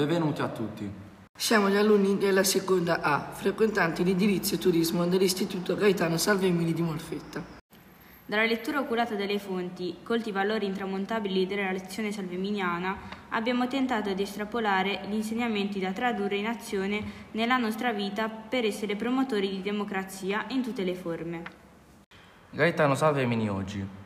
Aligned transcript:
Benvenuti 0.00 0.40
a 0.40 0.48
tutti. 0.48 0.90
Siamo 1.36 1.68
gli 1.68 1.76
alunni 1.76 2.16
della 2.16 2.42
seconda 2.42 3.02
A, 3.02 3.32
frequentanti 3.32 4.02
l'indirizzo 4.02 4.56
turismo 4.56 5.06
dell'Istituto 5.06 5.76
Gaetano 5.76 6.16
Salvemini 6.16 6.72
di 6.72 6.80
Molfetta. 6.80 7.44
Dalla 8.24 8.46
lettura 8.46 8.80
oculata 8.80 9.14
delle 9.14 9.38
fonti, 9.38 9.96
colti 10.02 10.32
valori 10.32 10.64
intramontabili 10.64 11.46
della 11.46 11.70
lezione 11.70 12.12
salveminiana, 12.12 12.96
abbiamo 13.28 13.68
tentato 13.68 14.14
di 14.14 14.22
estrapolare 14.22 15.02
gli 15.06 15.16
insegnamenti 15.16 15.78
da 15.78 15.92
tradurre 15.92 16.36
in 16.36 16.46
azione 16.46 17.02
nella 17.32 17.58
nostra 17.58 17.92
vita 17.92 18.30
per 18.30 18.64
essere 18.64 18.96
promotori 18.96 19.50
di 19.50 19.60
democrazia 19.60 20.46
in 20.48 20.62
tutte 20.62 20.82
le 20.82 20.94
forme. 20.94 21.42
Gaetano 22.48 22.94
Salvemini 22.94 23.50
oggi. 23.50 23.99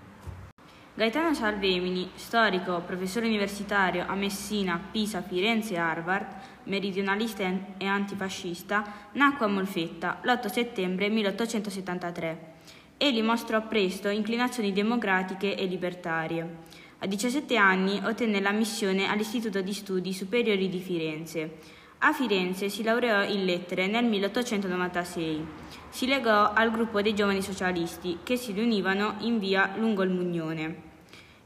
Gaetano 0.96 1.34
Salvemini, 1.34 2.08
storico, 2.14 2.80
professore 2.86 3.26
universitario 3.26 4.04
a 4.06 4.14
Messina, 4.14 4.80
Pisa, 4.92 5.22
Firenze 5.22 5.74
e 5.74 5.78
Harvard, 5.78 6.24
meridionalista 6.64 7.42
e 7.76 7.84
antifascista, 7.84 9.08
nacque 9.14 9.44
a 9.44 9.48
Molfetta 9.48 10.20
l'8 10.22 10.46
settembre 10.46 11.08
1873. 11.08 12.52
Egli 12.96 13.22
mostrò 13.22 13.66
presto 13.66 14.08
inclinazioni 14.08 14.72
democratiche 14.72 15.56
e 15.56 15.66
libertarie. 15.66 16.58
A 16.98 17.06
17 17.06 17.56
anni 17.56 18.00
ottenne 18.04 18.38
l'ammissione 18.38 19.08
all'Istituto 19.08 19.62
di 19.62 19.72
Studi 19.72 20.12
Superiori 20.12 20.68
di 20.68 20.78
Firenze. 20.78 21.82
A 21.98 22.12
Firenze 22.12 22.68
si 22.68 22.82
laureò 22.82 23.22
in 23.24 23.44
lettere 23.44 23.86
nel 23.86 24.04
1896. 24.04 25.46
Si 25.88 26.06
legò 26.06 26.52
al 26.52 26.70
gruppo 26.70 27.00
dei 27.00 27.14
giovani 27.14 27.40
socialisti 27.40 28.18
che 28.22 28.36
si 28.36 28.52
riunivano 28.52 29.14
in 29.20 29.38
via 29.38 29.72
lungo 29.76 30.02
il 30.02 30.10
Mugnone. 30.10 30.92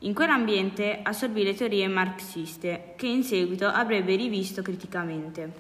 In 0.00 0.14
quell'ambiente 0.14 1.00
assorbì 1.02 1.44
le 1.44 1.54
teorie 1.54 1.86
marxiste, 1.88 2.94
che 2.96 3.06
in 3.06 3.22
seguito 3.22 3.66
avrebbe 3.66 4.16
rivisto 4.16 4.62
criticamente. 4.62 5.52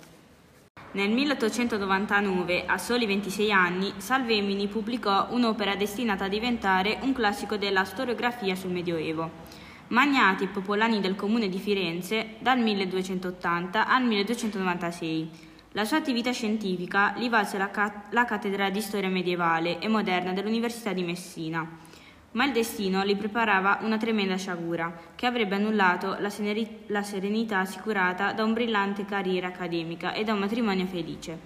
Nel 0.92 1.10
1899, 1.10 2.64
a 2.64 2.78
soli 2.78 3.04
26 3.04 3.52
anni, 3.52 3.92
Salvemini 3.98 4.68
pubblicò 4.68 5.26
un'opera 5.30 5.76
destinata 5.76 6.24
a 6.24 6.28
diventare 6.28 6.98
un 7.02 7.12
classico 7.12 7.56
della 7.56 7.84
storiografia 7.84 8.54
sul 8.54 8.70
Medioevo. 8.70 9.30
Magnati 9.88 10.44
e 10.44 10.48
popolani 10.48 11.00
del 11.00 11.16
comune 11.16 11.48
di 11.48 11.58
Firenze 11.58 12.36
dal 12.40 12.58
1280 12.58 13.88
al 13.88 14.04
1296. 14.04 15.30
La 15.72 15.84
sua 15.84 15.96
attività 15.96 16.30
scientifica 16.30 17.14
gli 17.16 17.28
valse 17.28 17.56
la, 17.56 17.70
ca- 17.70 18.04
la 18.10 18.24
cattedra 18.24 18.68
di 18.68 18.80
storia 18.80 19.08
medievale 19.08 19.78
e 19.78 19.88
moderna 19.88 20.32
dell'Università 20.32 20.92
di 20.92 21.02
Messina 21.02 21.86
ma 22.32 22.44
il 22.44 22.52
destino 22.52 23.04
gli 23.04 23.16
preparava 23.16 23.78
una 23.80 23.96
tremenda 23.96 24.36
sciagura, 24.36 24.94
che 25.14 25.26
avrebbe 25.26 25.54
annullato 25.54 26.16
la, 26.20 26.28
seneri- 26.28 26.84
la 26.86 27.02
serenità 27.02 27.60
assicurata 27.60 28.32
da 28.32 28.44
un 28.44 28.52
brillante 28.52 29.04
carriera 29.06 29.48
accademica 29.48 30.12
e 30.12 30.24
da 30.24 30.34
un 30.34 30.40
matrimonio 30.40 30.86
felice. 30.86 31.38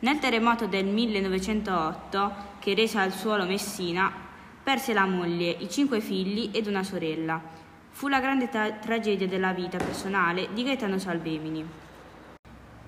Nel 0.00 0.18
terremoto 0.18 0.66
del 0.66 0.86
1908, 0.86 2.32
che 2.58 2.74
rese 2.74 2.98
al 2.98 3.12
suolo 3.12 3.44
Messina, 3.44 4.10
perse 4.62 4.94
la 4.94 5.04
moglie, 5.04 5.50
i 5.50 5.68
cinque 5.68 6.00
figli 6.00 6.50
ed 6.52 6.66
una 6.66 6.82
sorella. 6.82 7.68
Fu 8.00 8.08
la 8.08 8.18
grande 8.20 8.48
ta- 8.48 8.70
tragedia 8.70 9.28
della 9.28 9.52
vita 9.52 9.76
personale 9.76 10.48
di 10.54 10.64
Gaetano 10.64 10.96
Salvemini. 10.96 11.62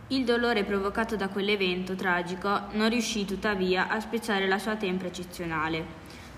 Il 0.06 0.24
dolore 0.24 0.64
provocato 0.64 1.16
da 1.16 1.28
quell'evento 1.28 1.94
tragico 1.94 2.48
non 2.70 2.88
riuscì 2.88 3.26
tuttavia 3.26 3.88
a 3.88 4.00
spezzare 4.00 4.48
la 4.48 4.58
sua 4.58 4.76
tempra 4.76 5.08
eccezionale. 5.08 5.84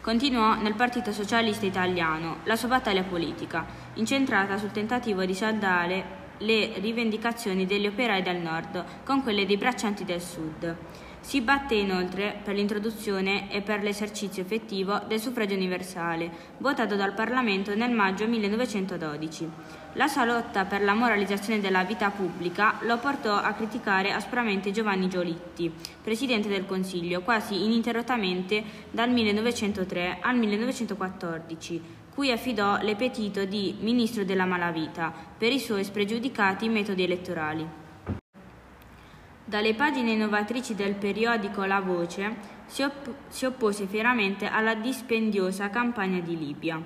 Continuò 0.00 0.56
nel 0.56 0.74
Partito 0.74 1.12
Socialista 1.12 1.64
Italiano 1.64 2.38
la 2.42 2.56
sua 2.56 2.66
battaglia 2.66 3.04
politica, 3.04 3.64
incentrata 3.94 4.58
sul 4.58 4.72
tentativo 4.72 5.24
di 5.24 5.34
saldare 5.34 6.04
le 6.38 6.72
rivendicazioni 6.80 7.66
degli 7.66 7.86
operai 7.86 8.22
del 8.22 8.38
nord 8.38 9.04
con 9.04 9.22
quelle 9.22 9.46
dei 9.46 9.56
braccianti 9.56 10.04
del 10.04 10.20
sud. 10.20 10.76
Si 11.24 11.40
batté 11.40 11.76
inoltre 11.76 12.38
per 12.44 12.54
l'introduzione 12.54 13.50
e 13.50 13.62
per 13.62 13.82
l'esercizio 13.82 14.42
effettivo 14.42 15.00
del 15.08 15.18
suffragio 15.18 15.54
universale, 15.54 16.30
votato 16.58 16.96
dal 16.96 17.14
Parlamento 17.14 17.74
nel 17.74 17.92
maggio 17.92 18.28
1912. 18.28 19.50
La 19.94 20.06
sua 20.06 20.26
lotta 20.26 20.66
per 20.66 20.82
la 20.82 20.92
moralizzazione 20.92 21.62
della 21.62 21.82
vita 21.82 22.10
pubblica 22.10 22.74
lo 22.82 22.98
portò 22.98 23.34
a 23.36 23.54
criticare 23.54 24.12
aspramente 24.12 24.70
Giovanni 24.70 25.08
Giolitti, 25.08 25.72
presidente 26.02 26.48
del 26.48 26.66
Consiglio, 26.66 27.22
quasi 27.22 27.64
ininterrottamente 27.64 28.62
dal 28.90 29.08
1903 29.08 30.18
al 30.20 30.36
1914, 30.36 31.82
cui 32.14 32.32
affidò 32.32 32.76
l'epetito 32.82 33.46
di 33.46 33.76
ministro 33.80 34.24
della 34.24 34.44
malavita 34.44 35.10
per 35.38 35.52
i 35.52 35.58
suoi 35.58 35.84
spregiudicati 35.84 36.68
metodi 36.68 37.02
elettorali. 37.02 37.83
Dalle 39.46 39.74
pagine 39.74 40.12
innovatrici 40.12 40.74
del 40.74 40.94
periodico 40.94 41.66
La 41.66 41.80
Voce 41.80 42.34
si, 42.64 42.82
opp- 42.82 43.10
si 43.28 43.44
oppose 43.44 43.86
fieramente 43.86 44.46
alla 44.46 44.74
dispendiosa 44.74 45.68
campagna 45.68 46.18
di 46.20 46.38
Libia. 46.38 46.82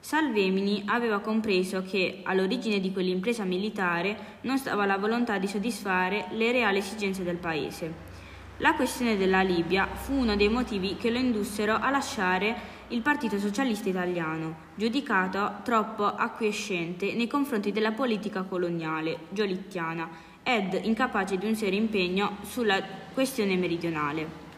Salvemini 0.00 0.84
aveva 0.86 1.18
compreso 1.18 1.82
che 1.82 2.22
all'origine 2.24 2.80
di 2.80 2.90
quell'impresa 2.90 3.44
militare 3.44 4.38
non 4.42 4.56
stava 4.56 4.86
la 4.86 4.96
volontà 4.96 5.36
di 5.36 5.46
soddisfare 5.46 6.28
le 6.30 6.50
reali 6.52 6.78
esigenze 6.78 7.22
del 7.22 7.36
paese. 7.36 8.08
La 8.56 8.72
questione 8.72 9.18
della 9.18 9.42
Libia 9.42 9.86
fu 9.86 10.14
uno 10.14 10.36
dei 10.36 10.48
motivi 10.48 10.96
che 10.96 11.10
lo 11.10 11.18
indussero 11.18 11.74
a 11.74 11.90
lasciare 11.90 12.78
il 12.88 13.02
Partito 13.02 13.38
Socialista 13.38 13.90
Italiano, 13.90 14.68
giudicato 14.74 15.56
troppo 15.64 16.06
acquiescente 16.06 17.12
nei 17.12 17.26
confronti 17.26 17.72
della 17.72 17.92
politica 17.92 18.42
coloniale 18.44 19.26
giolittiana 19.28 20.29
ed 20.56 20.80
incapace 20.82 21.38
di 21.38 21.46
un 21.46 21.54
serio 21.54 21.78
impegno 21.78 22.38
sulla 22.42 22.82
questione 23.12 23.56
meridionale. 23.56 24.48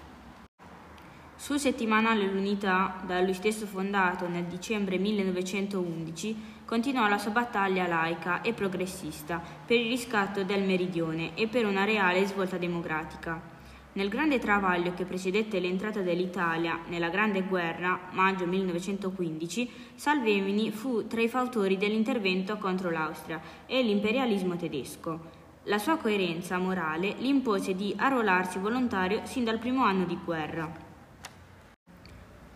Sul 1.36 1.58
settimanale 1.58 2.24
L'Unità, 2.24 3.02
da 3.04 3.20
lui 3.20 3.34
stesso 3.34 3.66
fondato 3.66 4.28
nel 4.28 4.44
dicembre 4.44 4.96
1911, 4.96 6.60
continuò 6.64 7.08
la 7.08 7.18
sua 7.18 7.32
battaglia 7.32 7.88
laica 7.88 8.42
e 8.42 8.52
progressista 8.52 9.42
per 9.66 9.78
il 9.78 9.88
riscatto 9.88 10.44
del 10.44 10.62
meridione 10.62 11.34
e 11.34 11.48
per 11.48 11.66
una 11.66 11.84
reale 11.84 12.24
svolta 12.26 12.58
democratica. 12.58 13.50
Nel 13.94 14.08
grande 14.08 14.38
travaglio 14.38 14.94
che 14.94 15.04
precedette 15.04 15.60
l'entrata 15.60 16.00
dell'Italia 16.00 16.78
nella 16.86 17.10
Grande 17.10 17.42
Guerra, 17.42 18.08
maggio 18.12 18.46
1915, 18.46 19.70
Salvemini 19.96 20.70
fu 20.70 21.06
tra 21.06 21.20
i 21.20 21.28
fautori 21.28 21.76
dell'intervento 21.76 22.56
contro 22.56 22.88
l'Austria 22.88 23.40
e 23.66 23.82
l'imperialismo 23.82 24.56
tedesco. 24.56 25.41
La 25.66 25.78
sua 25.78 25.96
coerenza 25.96 26.58
morale 26.58 27.14
gli 27.18 27.26
impose 27.26 27.76
di 27.76 27.94
arruolarsi 27.96 28.58
volontario 28.58 29.20
sin 29.24 29.44
dal 29.44 29.58
primo 29.58 29.84
anno 29.84 30.04
di 30.04 30.18
guerra. 30.24 30.68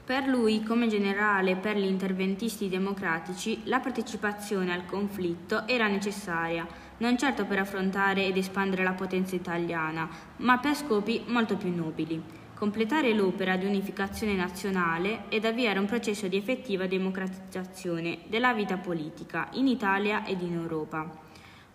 Per 0.04 0.26
lui, 0.26 0.64
come 0.64 0.88
generale 0.88 1.54
per 1.54 1.76
gli 1.76 1.86
interventisti 1.86 2.68
democratici, 2.68 3.60
la 3.64 3.78
partecipazione 3.78 4.72
al 4.72 4.86
conflitto 4.86 5.68
era 5.68 5.86
necessaria, 5.86 6.66
non 6.98 7.16
certo 7.16 7.44
per 7.44 7.60
affrontare 7.60 8.24
ed 8.24 8.36
espandere 8.36 8.82
la 8.82 8.92
potenza 8.92 9.36
italiana, 9.36 10.08
ma 10.38 10.58
per 10.58 10.74
scopi 10.74 11.22
molto 11.26 11.56
più 11.56 11.74
nobili 11.74 12.44
completare 12.56 13.12
l'opera 13.12 13.56
di 13.56 13.66
unificazione 13.66 14.34
nazionale 14.34 15.24
ed 15.28 15.44
avviare 15.44 15.78
un 15.78 15.84
processo 15.84 16.26
di 16.26 16.38
effettiva 16.38 16.86
democratizzazione 16.86 18.20
della 18.28 18.54
vita 18.54 18.78
politica 18.78 19.48
in 19.52 19.66
Italia 19.66 20.24
ed 20.24 20.40
in 20.40 20.54
Europa. 20.54 21.25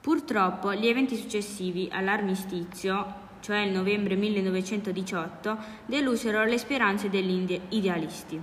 Purtroppo 0.01 0.73
gli 0.73 0.88
eventi 0.88 1.16
successivi 1.16 1.88
all'armistizio, 1.91 3.06
cioè 3.39 3.59
il 3.59 3.72
novembre 3.72 4.16
1918, 4.16 5.57
delusero 5.85 6.44
le 6.44 6.57
speranze 6.57 7.07
degli 7.07 7.59
idealisti. 7.69 8.41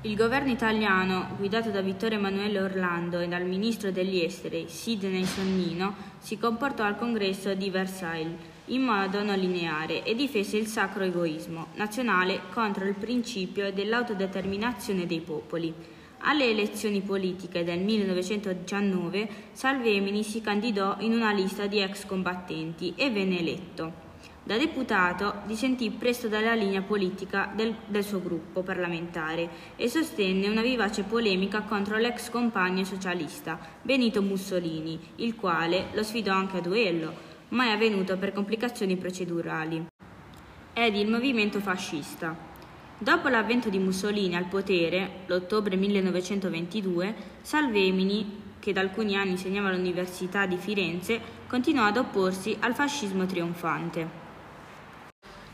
Il 0.00 0.16
governo 0.16 0.50
italiano, 0.50 1.28
guidato 1.36 1.70
da 1.70 1.80
Vittorio 1.80 2.18
Emanuele 2.18 2.60
Orlando 2.60 3.20
e 3.20 3.28
dal 3.28 3.44
ministro 3.44 3.92
degli 3.92 4.20
esteri 4.20 4.64
Sidney 4.66 5.24
Sonnino, 5.24 5.94
si 6.18 6.36
comportò 6.38 6.82
al 6.82 6.98
congresso 6.98 7.54
di 7.54 7.70
Versailles 7.70 8.36
in 8.66 8.82
modo 8.82 9.22
non 9.22 9.38
lineare 9.38 10.02
e 10.02 10.16
difese 10.16 10.56
il 10.56 10.66
sacro 10.66 11.04
egoismo 11.04 11.68
nazionale 11.74 12.40
contro 12.52 12.84
il 12.84 12.94
principio 12.94 13.72
dell'autodeterminazione 13.72 15.06
dei 15.06 15.20
popoli. 15.20 15.72
Alle 16.24 16.48
elezioni 16.48 17.00
politiche 17.00 17.64
del 17.64 17.80
1919 17.80 19.28
Salvemini 19.50 20.22
si 20.22 20.40
candidò 20.40 20.96
in 21.00 21.14
una 21.14 21.32
lista 21.32 21.66
di 21.66 21.80
ex 21.80 22.06
combattenti 22.06 22.94
e 22.96 23.10
venne 23.10 23.40
eletto. 23.40 24.10
Da 24.44 24.56
deputato 24.56 25.42
dissentì 25.46 25.90
presto 25.90 26.28
dalla 26.28 26.54
linea 26.54 26.82
politica 26.82 27.50
del, 27.52 27.74
del, 27.86 28.04
suo 28.04 28.22
gruppo 28.22 28.62
parlamentare 28.62 29.48
e 29.74 29.88
sostenne 29.88 30.48
una 30.48 30.62
vivace 30.62 31.02
polemica 31.02 31.62
contro 31.62 31.96
l'ex 31.96 32.30
compagno 32.30 32.84
socialista 32.84 33.58
Benito 33.82 34.22
Mussolini, 34.22 34.98
il 35.16 35.34
quale 35.34 35.86
lo 35.92 36.04
sfidò 36.04 36.34
anche 36.34 36.58
a 36.58 36.60
duello, 36.60 37.12
ma 37.48 37.66
è 37.66 37.70
avvenuto 37.70 38.16
per 38.16 38.32
complicazioni 38.32 38.96
procedurali. 38.96 39.86
Ed 40.72 40.96
il 40.96 41.10
movimento 41.10 41.58
fascista. 41.58 42.51
Dopo 43.02 43.26
l'avvento 43.26 43.68
di 43.68 43.80
Mussolini 43.80 44.36
al 44.36 44.46
potere, 44.46 45.24
l'ottobre 45.26 45.74
1922, 45.74 47.14
Salvemini, 47.42 48.54
che 48.60 48.72
da 48.72 48.80
alcuni 48.80 49.16
anni 49.16 49.32
insegnava 49.32 49.70
all'Università 49.70 50.46
di 50.46 50.56
Firenze, 50.56 51.20
continuò 51.48 51.86
ad 51.86 51.96
opporsi 51.96 52.56
al 52.60 52.76
fascismo 52.76 53.26
trionfante. 53.26 54.08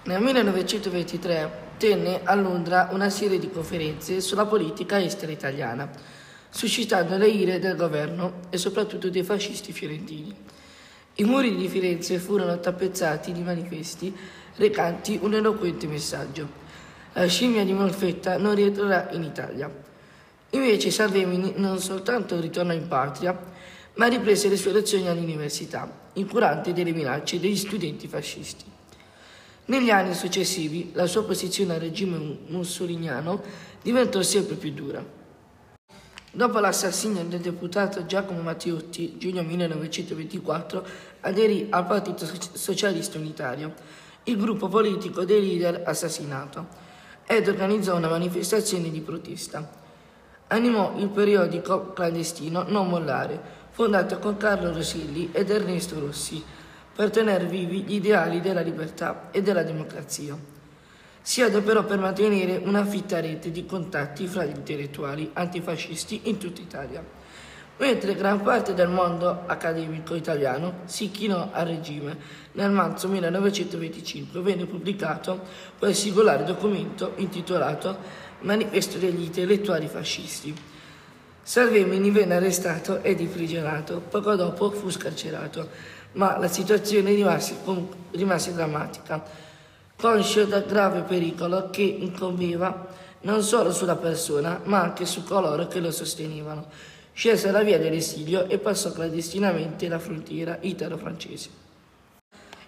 Nel 0.03 0.21
1923 0.21 1.51
tenne 1.79 2.21
a 2.23 2.35
Londra 2.35 2.91
una 2.93 3.09
serie 3.09 3.39
di 3.39 3.49
conferenze 3.49 4.21
sulla 4.21 4.45
politica 4.45 5.03
estera 5.03 5.33
italiana, 5.33 5.91
suscitando 6.51 7.17
le 7.17 7.29
ire 7.29 7.59
del 7.59 7.77
governo 7.77 8.41
e 8.51 8.59
soprattutto 8.59 9.09
dei 9.09 9.23
fascisti 9.23 9.73
fiorentini. 9.73 10.35
I 11.15 11.25
muri 11.25 11.57
di 11.57 11.67
Firenze 11.67 12.19
furono 12.19 12.61
tappezzati 12.61 13.33
di 13.33 13.41
manifesti 13.41 14.15
recanti 14.57 15.19
un 15.23 15.33
eloquente 15.33 15.87
messaggio. 15.87 16.67
La 17.19 17.27
scimmia 17.27 17.65
di 17.65 17.73
Molfetta 17.73 18.39
non 18.39 18.55
rientrerà 18.55 19.09
in 19.11 19.25
Italia. 19.25 19.69
Invece 20.51 20.93
Salvemini 20.93 21.55
non 21.57 21.81
soltanto 21.81 22.39
ritornò 22.39 22.73
in 22.73 22.87
patria, 22.87 23.37
ma 23.95 24.07
riprese 24.07 24.49
le 24.49 24.57
sue 24.57 24.71
lezioni 24.71 25.09
all'università, 25.09 25.91
incurante 26.13 26.73
delle 26.73 26.93
minacce 26.93 27.41
degli 27.41 27.57
studenti 27.57 28.07
fascisti. 28.07 28.65
Negli 29.65 29.91
anni 29.91 30.15
successivi 30.15 30.93
la 30.95 31.07
sua 31.07 31.25
posizione 31.25 31.75
al 31.75 31.81
regime 31.81 32.39
mussoliniano 32.47 33.43
diventò 33.83 34.23
sempre 34.23 34.55
più 34.55 34.71
dura. 34.71 35.05
Dopo 36.31 36.59
l'assassinio 36.61 37.25
del 37.25 37.41
deputato 37.41 38.07
Giacomo 38.07 38.43
Matteotti, 38.43 39.19
giugno 39.19 39.43
1924, 39.43 40.87
aderì 41.23 41.67
al 41.69 41.85
Partito 41.85 42.31
Socialista 42.53 43.19
Unitario, 43.19 43.75
il 44.23 44.37
gruppo 44.37 44.69
politico 44.69 45.25
dei 45.25 45.45
leader 45.45 45.83
assassinato, 45.85 46.87
ed 47.31 47.47
organizzò 47.47 47.95
una 47.95 48.09
manifestazione 48.09 48.91
di 48.91 49.03
protesta. 49.03 49.71
Animò 50.47 50.95
il 50.97 51.11
periodico 51.11 51.93
clandestino 51.93 52.65
Non 52.67 52.89
Mollare, 52.89 53.39
fondato 53.71 54.19
con 54.19 54.39
Carlo 54.39 54.73
Rosilli 54.73 55.29
ed 55.33 55.51
Ernesto 55.51 56.01
Rossi, 56.01 56.43
per 56.95 57.11
tenere 57.11 57.45
vivi 57.45 57.83
gli 57.83 57.97
ideali 57.97 58.41
della 58.41 58.63
libertà 58.63 59.29
e 59.31 59.43
della 59.43 59.63
democrazia. 59.63 60.37
Si 61.21 61.43
adoperò 61.43 61.85
per 61.85 61.99
mantenere 61.99 62.63
una 62.65 62.83
fitta 62.83 63.21
rete 63.21 63.51
di 63.51 63.67
contatti 63.67 64.27
fra 64.27 64.45
gli 64.45 64.57
intellettuali 64.57 65.31
antifascisti 65.35 66.23
in 66.25 66.39
tutta 66.39 66.63
Italia, 66.63 67.05
mentre 67.79 68.15
gran 68.15 68.43
parte 68.43 68.75
del 68.75 68.89
mondo 68.89 69.45
accademico 69.47 70.15
italiano 70.15 70.81
si 70.85 71.11
chinò 71.11 71.51
al 71.53 71.67
regime. 71.67 72.17
Nel 72.53 72.71
marzo 72.71 73.09
1925 73.09 74.41
venne 74.41 74.67
pubblicato 74.67 75.41
quel 75.79 75.95
singolare 75.95 76.45
documento 76.45 77.13
intitolato 77.17 78.27
Manifesto 78.41 78.99
degli 78.99 79.23
intellettuali 79.23 79.89
fascisti. 79.89 80.55
Salvemini 81.43 82.11
venne 82.13 82.37
arrestato 82.37 83.03
ed 83.03 83.19
imprigionato, 83.19 84.01
poco 84.09 84.37
dopo 84.37 84.71
fu 84.71 84.91
scarcerato 84.91 85.97
ma 86.13 86.39
la 86.39 86.49
situazione 86.49 87.13
rimase, 87.13 87.57
rimase 88.13 88.55
drammatica, 88.55 89.23
conscio 89.97 90.45
del 90.45 90.65
grave 90.67 91.03
pericolo 91.03 91.71
che 91.71 91.83
incombeva 91.83 92.87
non 93.21 93.43
solo 93.43 93.73
sulla 93.73 93.97
persona, 93.97 94.61
ma 94.65 94.81
anche 94.81 95.05
su 95.05 95.25
coloro 95.25 95.67
che 95.67 95.81
lo 95.81 95.91
sostenevano. 95.91 96.67
Scelse 97.19 97.51
la 97.51 97.65
via 97.65 97.81
dell'esilio 97.81 98.49
e 98.49 98.59
passò 98.59 98.93
clandestinamente 98.93 99.89
la 99.89 99.99
frontiera 99.99 100.57
italo-francese. 100.61 101.49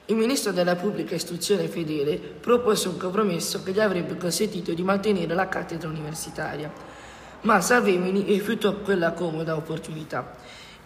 Il 0.06 0.17
ministro 0.17 0.50
della 0.50 0.75
pubblica 0.75 1.14
istruzione 1.14 1.69
fedele 1.69 2.17
propose 2.17 2.88
un 2.88 2.97
compromesso 2.97 3.62
che 3.62 3.70
gli 3.70 3.79
avrebbe 3.79 4.17
consentito 4.17 4.75
di 4.75 4.82
mantenere 4.82 5.35
la 5.35 5.49
cattedra 5.49 5.88
universitaria, 5.88 6.69
ma 7.43 7.61
Salvemini 7.61 8.25
rifiutò 8.25 8.75
quella 8.79 9.12
comoda 9.12 9.55
opportunità 9.55 10.35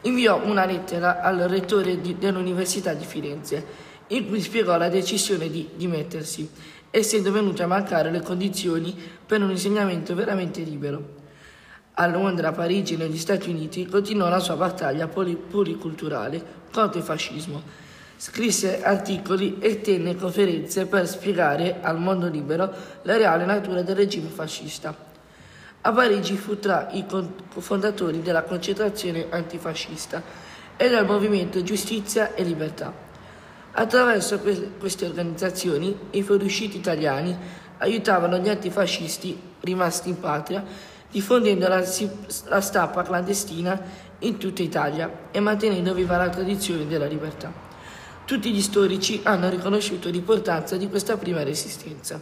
inviò 0.03 0.45
una 0.45 0.67
lettera 0.67 1.23
al 1.23 1.39
rettore 1.49 2.03
di, 2.03 2.19
dell'Università 2.19 2.93
di 2.93 3.07
Firenze 3.07 3.93
in 4.09 4.29
cui 4.29 4.43
spiegò 4.43 4.77
la 4.77 4.91
decisione 4.91 5.49
di 5.49 5.71
dimettersi, 5.75 6.51
essendo 6.91 7.33
venute 7.33 7.63
a 7.63 7.67
mancare 7.67 8.11
le 8.11 8.21
condizioni 8.21 8.95
per 9.25 9.43
un 9.43 9.53
insegnamento 9.53 10.15
veramente 10.15 10.61
libero. 10.61 11.23
A 11.97 12.07
Londra, 12.09 12.49
a 12.49 12.53
Parigi 12.53 12.95
e 12.95 12.97
negli 12.97 13.17
Stati 13.17 13.51
Uniti 13.51 13.87
continuò 13.87 14.29
la 14.29 14.41
sua 14.41 14.57
battaglia 14.57 15.07
pluriculturale 15.07 16.45
contro 16.73 16.99
il 16.99 17.05
fascismo. 17.05 17.63
Scrisse 18.17 18.83
articoli 18.83 19.59
e 19.61 19.81
tenne 19.81 20.17
conferenze 20.17 20.87
per 20.87 21.07
spiegare 21.07 21.79
al 21.81 22.01
mondo 22.01 22.27
libero 22.27 22.69
la 23.03 23.17
reale 23.17 23.45
natura 23.45 23.83
del 23.83 23.95
regime 23.95 24.29
fascista. 24.29 24.93
A 25.83 25.93
Parigi 25.93 26.37
fu 26.37 26.59
tra 26.59 26.89
i 26.91 27.05
fondatori 27.59 28.23
della 28.23 28.43
concentrazione 28.43 29.27
antifascista 29.31 30.21
e 30.77 30.89
del 30.89 31.05
movimento 31.05 31.63
Giustizia 31.63 32.35
e 32.35 32.43
Libertà. 32.43 32.93
Attraverso 33.71 34.41
queste 34.81 35.07
organizzazioni 35.07 35.97
i 36.11 36.23
fuoriusciti 36.23 36.77
italiani 36.77 37.37
aiutavano 37.79 38.39
gli 38.39 38.49
antifascisti 38.49 39.41
rimasti 39.61 40.09
in 40.09 40.19
patria 40.19 40.93
diffondendo 41.15 41.69
la, 41.69 41.81
la 42.47 42.61
stampa 42.61 43.05
clandestina 43.05 43.81
in 44.19 44.37
tutta 44.37 44.63
Italia 44.63 45.29
e 45.31 45.39
mantenendo 45.39 45.95
viva 45.95 46.17
la 46.17 46.29
tradizione 46.29 46.89
della 46.89 47.07
libertà. 47.07 47.53
Tutti 48.25 48.51
gli 48.51 48.61
storici 48.61 49.21
hanno 49.23 49.49
riconosciuto 49.49 50.09
l'importanza 50.09 50.77
di 50.77 50.89
questa 50.89 51.17
prima 51.17 51.45
resistenza. 51.45 52.21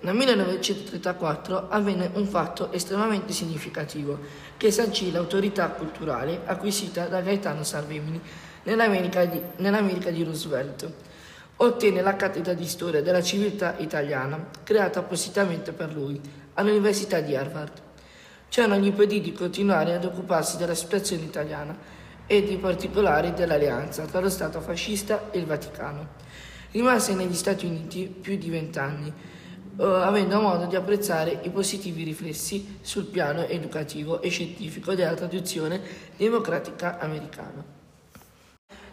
Nel 0.00 0.14
1934 0.14 1.68
avvenne 1.68 2.10
un 2.14 2.26
fatto 2.26 2.72
estremamente 2.72 3.34
significativo 3.34 4.18
che 4.56 4.70
sancì 4.70 5.12
l'autorità 5.12 5.68
culturale 5.68 6.40
acquisita 6.46 7.08
da 7.08 7.20
Gaetano 7.20 7.62
Salvemini 7.62 8.18
nell'America 8.62 9.26
di, 9.26 9.38
nell'America 9.56 10.10
di 10.10 10.24
Roosevelt. 10.24 10.90
Ottenne 11.56 12.00
la 12.00 12.16
cattedra 12.16 12.54
di 12.54 12.66
storia 12.66 13.02
della 13.02 13.22
civiltà 13.22 13.76
italiana, 13.78 14.48
creata 14.64 15.00
appositamente 15.00 15.72
per 15.72 15.92
lui, 15.92 16.18
all'Università 16.54 17.20
di 17.20 17.34
Harvard. 17.34 17.72
Ciò 18.48 18.66
non 18.66 18.80
gli 18.80 18.86
impedì 18.86 19.20
di 19.20 19.32
continuare 19.32 19.94
ad 19.94 20.04
occuparsi 20.04 20.56
della 20.56 20.74
situazione 20.74 21.24
italiana 21.24 21.76
ed 22.26 22.48
in 22.50 22.60
particolare 22.60 23.32
dell'alleanza 23.32 24.04
tra 24.04 24.20
lo 24.20 24.28
Stato 24.28 24.60
fascista 24.60 25.30
e 25.30 25.38
il 25.38 25.46
Vaticano. 25.46 26.08
Rimase 26.70 27.14
negli 27.14 27.34
Stati 27.34 27.66
Uniti 27.66 28.06
più 28.06 28.36
di 28.36 28.50
vent'anni 28.50 29.12
eh, 29.78 29.84
avendo 29.84 30.38
modo 30.40 30.66
di 30.66 30.76
apprezzare 30.76 31.40
i 31.42 31.50
positivi 31.50 32.02
riflessi 32.02 32.78
sul 32.82 33.06
piano 33.06 33.46
educativo 33.46 34.20
e 34.20 34.28
scientifico 34.28 34.94
della 34.94 35.14
tradizione 35.14 35.80
democratica 36.16 36.98
americana. 36.98 37.64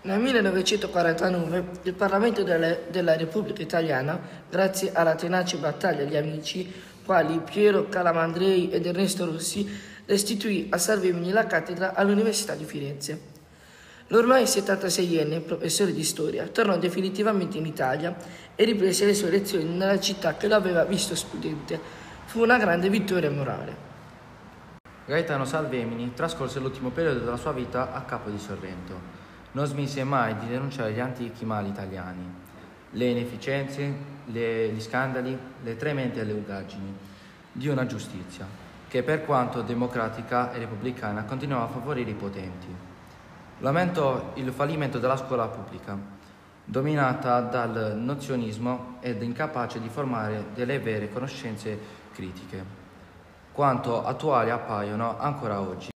Nel 0.01 0.21
1949 0.21 1.65
il 1.83 1.93
Parlamento 1.93 2.43
delle, 2.43 2.85
della 2.89 3.17
Repubblica 3.17 3.61
Italiana, 3.61 4.17
grazie 4.49 4.93
alla 4.93 5.15
tenace 5.15 5.57
battaglia 5.57 6.05
di 6.05 6.15
amici 6.15 6.71
quali 7.09 7.39
Piero 7.39 7.89
Calamandrei 7.89 8.69
ed 8.69 8.85
Ernesto 8.85 9.25
Rossi, 9.25 9.67
restituì 10.05 10.67
a 10.69 10.77
Salvemini 10.77 11.31
la 11.31 11.47
cattedra 11.47 11.95
all'Università 11.95 12.53
di 12.53 12.65
Firenze. 12.65 13.19
L'ormai 14.09 14.43
76enne 14.43 15.41
professore 15.41 15.91
di 15.91 16.03
storia 16.03 16.45
tornò 16.49 16.77
definitivamente 16.77 17.57
in 17.57 17.65
Italia 17.65 18.15
e 18.53 18.63
riprese 18.63 19.07
le 19.07 19.15
sue 19.15 19.31
lezioni 19.31 19.63
nella 19.63 19.99
città 19.99 20.37
che 20.37 20.47
lo 20.47 20.53
aveva 20.53 20.83
visto 20.83 21.15
studente. 21.15 21.79
Fu 22.25 22.43
una 22.43 22.59
grande 22.59 22.91
vittoria 22.91 23.31
morale. 23.31 23.75
Gaetano 25.07 25.45
Salvemini 25.45 26.13
trascorse 26.13 26.59
l'ultimo 26.59 26.91
periodo 26.91 27.21
della 27.21 27.37
sua 27.37 27.53
vita 27.53 27.91
a 27.91 28.03
capo 28.03 28.29
di 28.29 28.37
Sorrento. 28.37 28.93
Non 29.53 29.65
smise 29.65 30.03
mai 30.03 30.37
di 30.37 30.45
denunciare 30.45 30.91
gli 30.91 30.99
antichi 30.99 31.43
mali 31.43 31.69
italiani, 31.69 32.23
le 32.91 33.05
inefficienze, 33.05 34.17
le, 34.31 34.69
gli 34.69 34.81
scandali, 34.81 35.37
le 35.63 35.75
tremente 35.75 36.21
alleugaggini 36.21 36.95
di 37.51 37.67
una 37.67 37.85
giustizia 37.85 38.47
che 38.87 39.03
per 39.03 39.23
quanto 39.23 39.61
democratica 39.61 40.51
e 40.51 40.59
repubblicana 40.59 41.23
continuava 41.23 41.65
a 41.65 41.67
favorire 41.67 42.09
i 42.09 42.15
potenti. 42.15 42.67
Lamento 43.59 44.31
il 44.35 44.51
fallimento 44.51 44.97
della 44.97 45.17
scuola 45.17 45.47
pubblica, 45.47 45.97
dominata 46.63 47.41
dal 47.41 47.97
nozionismo 47.97 48.97
ed 48.99 49.21
incapace 49.21 49.79
di 49.79 49.89
formare 49.89 50.45
delle 50.55 50.79
vere 50.79 51.09
conoscenze 51.09 51.77
critiche, 52.11 52.63
quanto 53.51 54.03
attuali 54.03 54.49
appaiono 54.49 55.19
ancora 55.19 55.59
oggi. 55.59 55.89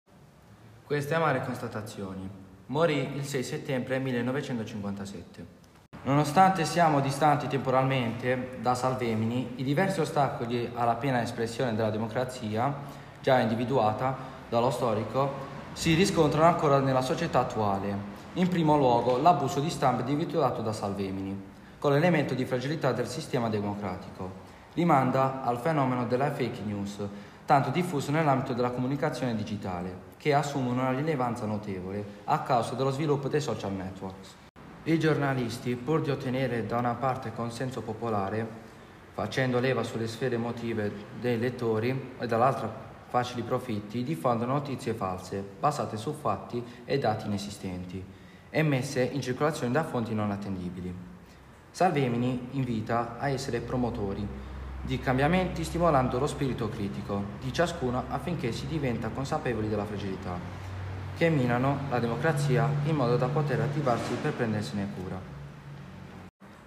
Queste 0.83 1.15
amare 1.15 1.43
constatazioni. 1.43 2.29
Morì 2.67 3.15
il 3.15 3.23
6 3.23 3.43
settembre 3.43 3.97
1957. 3.97 5.61
Nonostante 6.05 6.65
siamo 6.65 6.99
distanti 6.99 7.47
temporalmente 7.47 8.57
da 8.59 8.75
Salvemini, 8.75 9.53
i 9.55 9.63
diversi 9.63 10.01
ostacoli 10.01 10.69
alla 10.73 10.95
piena 10.95 11.21
espressione 11.21 11.75
della 11.75 11.91
democrazia, 11.91 12.75
già 13.21 13.39
individuata 13.39 14.13
dallo 14.49 14.69
storico, 14.69 15.31
si 15.71 15.93
riscontrano 15.93 16.45
ancora 16.45 16.79
nella 16.79 17.01
società 17.01 17.39
attuale. 17.39 17.95
In 18.33 18.49
primo 18.49 18.75
luogo 18.75 19.17
l'abuso 19.17 19.61
di 19.61 19.69
stampa 19.69 20.01
individuato 20.01 20.61
da 20.61 20.73
Salvemini, 20.73 21.41
con 21.79 21.93
l'elemento 21.93 22.33
di 22.33 22.43
fragilità 22.43 22.91
del 22.91 23.07
sistema 23.07 23.47
democratico. 23.47 24.29
Rimanda 24.73 25.41
al 25.41 25.59
fenomeno 25.59 26.05
della 26.05 26.33
fake 26.33 26.63
news, 26.65 26.97
tanto 27.45 27.69
diffuso 27.69 28.11
nell'ambito 28.11 28.51
della 28.51 28.71
comunicazione 28.71 29.35
digitale, 29.35 29.95
che 30.17 30.33
assumono 30.33 30.81
una 30.81 30.91
rilevanza 30.91 31.45
notevole 31.45 32.03
a 32.25 32.39
causa 32.41 32.75
dello 32.75 32.91
sviluppo 32.91 33.29
dei 33.29 33.39
social 33.39 33.71
networks. 33.71 34.42
I 34.85 34.99
giornalisti, 34.99 35.77
pur 35.77 36.01
di 36.01 36.09
ottenere 36.11 36.65
da 36.65 36.77
una 36.77 36.95
parte 36.95 37.31
consenso 37.33 37.81
popolare, 37.81 38.45
facendo 39.13 39.61
leva 39.61 39.81
sulle 39.81 40.07
sfere 40.07 40.35
emotive 40.35 40.91
dei 41.21 41.39
lettori 41.39 42.15
e 42.19 42.27
dall'altra 42.27 42.69
facili 43.07 43.43
profitti, 43.43 44.03
diffondono 44.03 44.51
notizie 44.51 44.93
false, 44.93 45.41
basate 45.57 45.95
su 45.95 46.13
fatti 46.13 46.61
e 46.83 46.97
dati 46.97 47.27
inesistenti 47.27 48.03
e 48.49 48.61
messe 48.61 49.03
in 49.03 49.21
circolazione 49.21 49.71
da 49.71 49.85
fonti 49.85 50.13
non 50.13 50.31
attendibili. 50.31 50.93
Salvemini 51.71 52.49
invita 52.51 53.15
a 53.19 53.29
essere 53.29 53.61
promotori 53.61 54.27
di 54.81 54.99
cambiamenti 54.99 55.63
stimolando 55.63 56.19
lo 56.19 56.27
spirito 56.27 56.67
critico 56.67 57.23
di 57.39 57.53
ciascuno 57.53 58.03
affinché 58.09 58.51
si 58.51 58.67
diventa 58.67 59.07
consapevoli 59.07 59.69
della 59.69 59.85
fragilità, 59.85 60.37
che 61.17 61.29
minano 61.29 61.79
la 61.89 61.99
democrazia 61.99 62.69
in 62.85 62.95
modo 62.95 63.17
da 63.17 63.27
poter 63.27 63.59
attivarsi 63.61 64.13
per 64.21 64.33
prendersene 64.33 64.87
cura. 64.95 65.19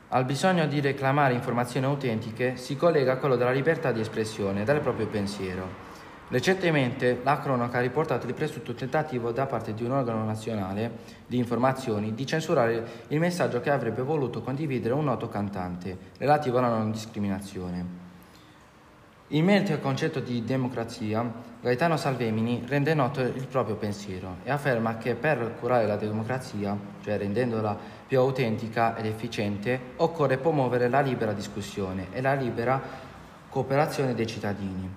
Al 0.09 0.25
bisogno 0.25 0.67
di 0.67 0.81
reclamare 0.81 1.35
informazioni 1.35 1.87
autentiche 1.87 2.57
si 2.57 2.77
collega 2.77 3.17
quello 3.17 3.37
della 3.37 3.51
libertà 3.51 3.93
di 3.93 4.01
espressione 4.01 4.65
del 4.65 4.81
proprio 4.81 5.07
pensiero 5.07 5.87
Recentemente 6.29 7.21
la 7.23 7.39
cronaca 7.39 7.79
ha 7.79 7.81
riportato 7.81 8.27
il 8.27 8.35
presunto 8.35 8.75
tentativo 8.75 9.31
da 9.31 9.47
parte 9.47 9.75
di 9.75 9.85
un 9.85 9.93
organo 9.93 10.25
nazionale 10.25 10.91
di 11.25 11.37
informazioni 11.37 12.15
di 12.15 12.27
censurare 12.27 13.05
il 13.09 13.21
messaggio 13.21 13.61
che 13.61 13.71
avrebbe 13.71 14.03
voluto 14.03 14.43
condividere 14.43 14.93
un 14.93 15.05
noto 15.05 15.29
cantante 15.29 15.97
relativo 16.19 16.59
alla 16.59 16.69
non 16.69 16.91
discriminazione. 16.91 18.06
In 19.31 19.45
merito 19.45 19.73
al 19.73 19.81
concetto 19.81 20.21
di 20.21 20.45
democrazia, 20.45 21.29
Gaetano 21.61 21.97
Salvemini 21.97 22.63
rende 22.65 22.95
noto 22.95 23.21
il 23.23 23.49
proprio 23.49 23.75
pensiero 23.75 24.37
e 24.45 24.53
afferma 24.53 24.99
che 24.99 25.17
per 25.17 25.57
curare 25.59 25.85
la 25.85 25.97
democrazia, 25.97 26.79
cioè 27.03 27.19
rendendola 27.19 27.77
più 28.07 28.21
autentica 28.21 28.97
ed 28.97 29.07
efficiente, 29.07 29.81
occorre 29.97 30.37
promuovere 30.37 30.89
la 30.89 31.01
libera 31.01 31.33
discussione 31.33 32.07
e 32.13 32.21
la 32.21 32.35
libera 32.35 32.81
cooperazione 33.49 34.15
dei 34.15 34.29
cittadini. 34.29 34.89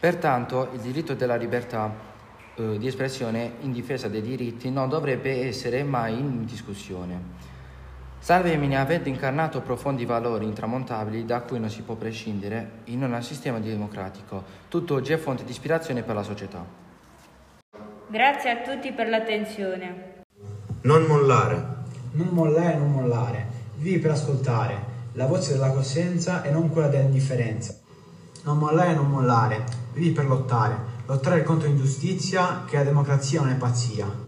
Pertanto 0.00 0.70
il 0.72 0.80
diritto 0.80 1.12
della 1.12 1.36
libertà 1.36 1.92
eh, 2.54 2.78
di 2.78 2.86
espressione 2.86 3.56
in 3.60 3.72
difesa 3.72 4.08
dei 4.08 4.22
diritti 4.22 4.70
non 4.70 4.88
dovrebbe 4.88 5.46
essere 5.46 5.82
mai 5.82 6.18
in 6.18 6.46
discussione. 6.46 7.55
Salvemini 8.18 8.76
avendo 8.76 9.08
incarnato 9.08 9.60
profondi 9.60 10.04
valori 10.04 10.46
intramontabili 10.46 11.24
da 11.24 11.42
cui 11.42 11.60
non 11.60 11.70
si 11.70 11.82
può 11.82 11.94
prescindere 11.94 12.82
in 12.84 13.02
un 13.02 13.22
sistema 13.22 13.60
democratico, 13.60 14.42
tutt'oggi 14.68 15.12
è 15.12 15.16
fonte 15.16 15.44
di 15.44 15.50
ispirazione 15.50 16.02
per 16.02 16.14
la 16.14 16.22
società. 16.22 16.64
Grazie 18.08 18.50
a 18.50 18.56
tutti 18.62 18.92
per 18.92 19.08
l'attenzione. 19.08 20.22
Non 20.82 21.04
mollare. 21.04 21.74
Non 22.12 22.28
mollare, 22.28 22.76
non 22.76 22.90
mollare. 22.90 23.46
Vivi 23.76 23.98
per 23.98 24.12
ascoltare 24.12 24.94
la 25.12 25.26
voce 25.26 25.52
della 25.52 25.70
coscienza 25.70 26.42
e 26.42 26.50
non 26.50 26.70
quella 26.70 26.88
dell'indifferenza. 26.88 27.74
Non 28.44 28.58
mollare, 28.58 28.94
non 28.94 29.10
mollare, 29.10 29.64
vivi 29.94 30.12
per 30.12 30.26
lottare, 30.26 30.76
lottare 31.06 31.42
contro 31.42 31.68
l'ingiustizia, 31.68 32.64
che 32.66 32.76
la 32.76 32.84
democrazia 32.84 33.40
non 33.40 33.50
è 33.50 33.56
pazzia. 33.56 34.25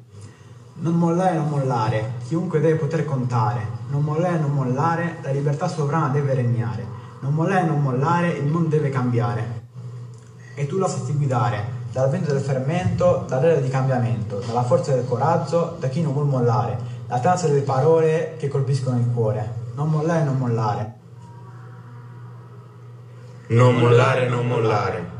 Non 0.81 0.95
mollare, 0.95 1.35
non 1.35 1.49
mollare, 1.49 2.13
chiunque 2.27 2.61
deve 2.61 2.77
poter 2.77 3.05
contare. 3.05 3.67
Non 3.91 4.03
mollare, 4.03 4.39
non 4.39 4.53
mollare, 4.53 5.17
la 5.23 5.33
libertà 5.33 5.67
sovrana 5.67 6.09
deve 6.09 6.35
regnare. 6.35 6.87
Non 7.21 7.35
mollare, 7.35 7.67
non 7.67 7.83
mollare, 7.83 8.29
il 8.29 8.47
mondo 8.47 8.69
deve 8.69 8.89
cambiare. 8.89 9.67
E 10.55 10.67
tu 10.67 10.79
la 10.79 10.87
fatti 10.87 11.15
guidare, 11.15 11.65
dal 11.91 12.09
vento 12.11 12.33
del 12.33 12.41
fermento, 12.41 13.25
dall'era 13.27 13.59
di 13.59 13.69
cambiamento, 13.69 14.41
dalla 14.47 14.63
forza 14.63 14.95
del 14.95 15.05
coraggio, 15.05 15.77
da 15.81 15.89
chi 15.89 16.01
non 16.01 16.13
vuol 16.13 16.27
mollare, 16.27 16.79
la 17.09 17.19
tanza 17.19 17.49
delle 17.49 17.63
parole 17.63 18.37
che 18.39 18.47
colpiscono 18.47 18.99
il 18.99 19.11
cuore. 19.13 19.55
Non 19.75 19.91
mollare, 19.91 20.23
non 20.23 20.39
mollare. 20.39 20.95
Non 23.49 23.75
mollare, 23.75 24.29
non 24.29 24.47
mollare. 24.47 25.18